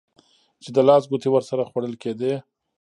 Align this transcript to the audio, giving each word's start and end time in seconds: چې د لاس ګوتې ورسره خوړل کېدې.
چې 0.63 0.69
د 0.75 0.77
لاس 0.87 1.03
ګوتې 1.09 1.29
ورسره 1.31 1.67
خوړل 1.69 1.93
کېدې. 2.03 2.33